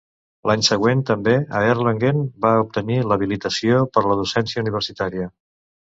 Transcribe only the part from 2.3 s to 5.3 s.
va obtenir l'habilitació per la docència universitària.